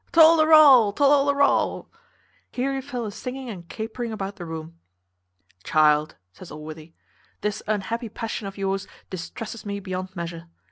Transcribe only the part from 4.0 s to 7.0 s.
about the room. "Child," says Allworthy,